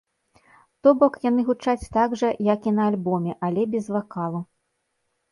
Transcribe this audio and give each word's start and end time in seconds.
То 0.85 0.89
бок, 1.01 1.17
яны 1.25 1.41
гучаць 1.49 1.89
так 1.97 2.15
жа, 2.21 2.29
як 2.47 2.61
і 2.71 2.73
на 2.77 2.87
альбоме, 2.91 3.35
але 3.49 3.67
без 3.75 3.85
вакалу. 3.97 4.41